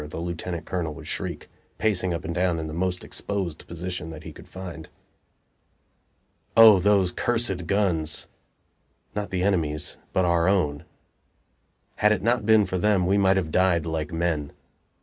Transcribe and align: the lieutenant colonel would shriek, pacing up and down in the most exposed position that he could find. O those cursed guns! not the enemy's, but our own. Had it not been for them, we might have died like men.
the 0.09 0.17
lieutenant 0.17 0.65
colonel 0.65 0.95
would 0.95 1.05
shriek, 1.05 1.47
pacing 1.77 2.11
up 2.11 2.25
and 2.25 2.33
down 2.33 2.57
in 2.57 2.65
the 2.65 2.73
most 2.73 3.03
exposed 3.03 3.67
position 3.67 4.09
that 4.09 4.23
he 4.23 4.31
could 4.33 4.47
find. 4.47 4.89
O 6.57 6.79
those 6.79 7.11
cursed 7.11 7.67
guns! 7.67 8.25
not 9.15 9.29
the 9.29 9.43
enemy's, 9.43 9.99
but 10.11 10.25
our 10.25 10.49
own. 10.49 10.85
Had 11.97 12.11
it 12.11 12.23
not 12.23 12.47
been 12.47 12.65
for 12.65 12.79
them, 12.79 13.05
we 13.05 13.19
might 13.19 13.37
have 13.37 13.51
died 13.51 13.85
like 13.85 14.11
men. 14.11 14.51